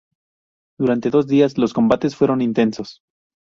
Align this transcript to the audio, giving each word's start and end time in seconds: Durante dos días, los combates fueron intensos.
Durante 0.79 1.11
dos 1.11 1.27
días, 1.27 1.59
los 1.59 1.73
combates 1.75 2.15
fueron 2.15 2.41
intensos. 2.41 3.03